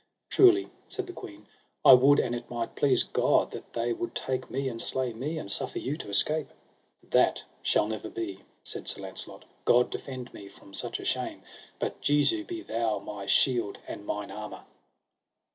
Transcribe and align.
Truly, 0.31 0.71
said 0.87 1.05
the 1.05 1.13
queen, 1.13 1.45
I 1.85 1.93
would 1.93 2.17
an 2.17 2.33
it 2.33 2.49
might 2.49 2.75
please 2.75 3.03
God 3.03 3.51
that 3.51 3.73
they 3.73 3.93
would 3.93 4.15
take 4.15 4.49
me 4.49 4.67
and 4.67 4.81
slay 4.81 5.13
me, 5.13 5.37
and 5.37 5.51
suffer 5.51 5.77
you 5.77 5.95
to 5.97 6.09
escape. 6.09 6.47
That 7.03 7.43
shall 7.61 7.85
never 7.87 8.09
be, 8.09 8.41
said 8.63 8.87
Sir 8.87 8.99
Launcelot, 9.03 9.45
God 9.63 9.91
defend 9.91 10.33
me 10.33 10.47
from 10.47 10.73
such 10.73 10.99
a 10.99 11.05
shame, 11.05 11.43
but 11.77 12.01
Jesu 12.01 12.43
be 12.43 12.63
Thou 12.63 12.97
my 12.97 13.27
shield 13.27 13.77
and 13.87 14.03
mine 14.03 14.31
armour! 14.31 14.63